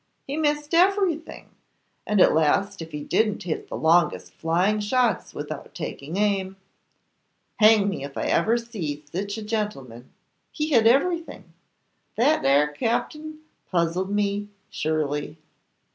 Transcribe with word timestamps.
He 0.25 0.35
missed 0.35 0.73
everything; 0.73 1.49
and 2.07 2.19
at 2.19 2.33
last 2.33 2.81
if 2.81 2.91
he 2.91 3.03
didn't 3.03 3.43
hit 3.43 3.67
the 3.67 3.77
longest 3.77 4.33
flying 4.33 4.79
shots 4.79 5.31
without 5.35 5.75
taking 5.75 6.17
aim. 6.17 6.57
Hang 7.59 7.87
me 7.87 8.03
if 8.03 8.17
ever 8.17 8.53
I 8.55 8.57
see 8.57 9.03
sich 9.05 9.37
a 9.37 9.43
gentleman. 9.43 10.09
He 10.51 10.69
hit 10.69 10.87
everything. 10.87 11.53
That 12.17 12.43
ere 12.43 12.69
Captain 12.69 13.41
puzzled 13.69 14.09
me, 14.09 14.49
surely. 14.71 15.37